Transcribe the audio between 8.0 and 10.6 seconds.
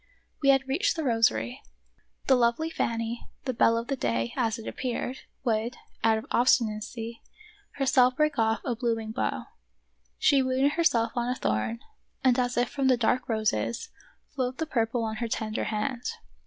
break off a blooming bough. She